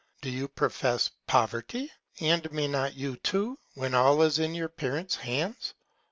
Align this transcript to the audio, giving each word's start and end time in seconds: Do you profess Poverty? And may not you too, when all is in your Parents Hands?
Do 0.21 0.31
you 0.31 0.47
profess 0.47 1.11
Poverty? 1.27 1.91
And 2.21 2.51
may 2.51 2.67
not 2.67 2.95
you 2.95 3.17
too, 3.17 3.59
when 3.75 3.93
all 3.93 4.23
is 4.23 4.39
in 4.39 4.55
your 4.55 4.67
Parents 4.67 5.13
Hands? 5.17 5.75